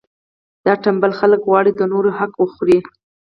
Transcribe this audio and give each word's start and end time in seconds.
دا 0.65 0.73
ټنبل 0.83 1.11
خلک 1.19 1.41
غواړي 1.49 1.71
د 1.75 1.81
نورو 1.91 2.09
حق 2.19 2.33
وخوري. 2.37 2.77